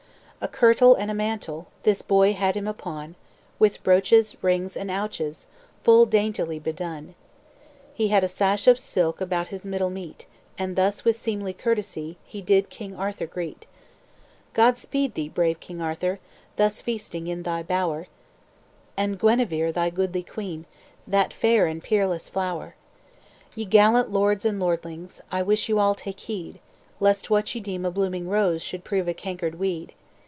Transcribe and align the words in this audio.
"A 0.43 0.47
kirtle 0.47 0.95
and 0.95 1.11
a 1.11 1.13
mantle 1.13 1.67
This 1.83 2.01
boy 2.01 2.33
had 2.33 2.55
him 2.57 2.67
upon, 2.67 3.13
With 3.59 3.83
brooches, 3.83 4.35
rings, 4.43 4.75
and 4.75 4.89
ouches, 4.89 5.45
Full 5.83 6.07
daintily 6.07 6.57
bedone. 6.57 7.13
"He 7.93 8.07
had 8.07 8.23
a 8.23 8.27
sash 8.27 8.65
of 8.65 8.79
silk 8.79 9.21
About 9.21 9.49
his 9.49 9.65
middle 9.65 9.91
meet; 9.91 10.25
And 10.57 10.75
thus 10.75 11.05
with 11.05 11.15
seemly 11.15 11.53
curtesie 11.53 12.15
He 12.25 12.41
did 12.41 12.71
King 12.71 12.95
Arthur 12.95 13.27
greet: 13.27 13.67
"'God 14.55 14.79
speed 14.79 15.13
thee, 15.13 15.29
brave 15.29 15.59
King 15.59 15.79
Arthur. 15.79 16.17
Thus 16.55 16.81
feasting 16.81 17.27
in 17.27 17.43
thy 17.43 17.61
bower, 17.61 18.07
And 18.97 19.19
Guenever, 19.19 19.71
thy 19.71 19.91
goodly 19.91 20.23
queen, 20.23 20.65
That 21.05 21.33
fair 21.35 21.67
and 21.67 21.83
peerless 21.83 22.29
flower. 22.29 22.73
"'Ye 23.53 23.65
gallant 23.65 24.09
lords 24.11 24.43
and 24.43 24.59
lordlings, 24.59 25.21
I 25.31 25.43
wish 25.43 25.69
you 25.69 25.77
all 25.77 25.93
take 25.93 26.21
heed, 26.21 26.57
Lest 26.99 27.29
what 27.29 27.53
ye 27.53 27.61
deem 27.61 27.85
a 27.85 27.91
blooming 27.91 28.27
rose 28.27 28.63
Should 28.63 28.83
prove 28.83 29.07
a 29.07 29.13
cankered 29.13 29.59
weed.' 29.59 29.93